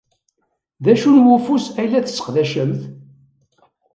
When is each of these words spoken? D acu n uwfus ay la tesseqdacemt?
D 0.83 0.85
acu 0.93 1.09
n 1.13 1.29
uwfus 1.33 1.65
ay 1.79 1.87
la 1.89 2.01
tesseqdacemt? 2.05 2.81